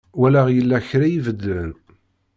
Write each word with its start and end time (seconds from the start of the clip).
Walaɣ 0.19 0.47
yella 0.55 0.77
kra 0.87 1.05
ibeddlen. 1.09 1.71